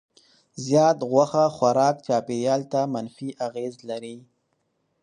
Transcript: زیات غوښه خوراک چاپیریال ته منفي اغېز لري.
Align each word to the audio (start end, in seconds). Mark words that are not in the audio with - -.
زیات 0.65 0.97
غوښه 1.11 1.43
خوراک 1.55 1.95
چاپیریال 2.07 2.61
ته 2.71 2.79
منفي 2.93 3.29
اغېز 3.47 3.73
لري. 3.89 4.15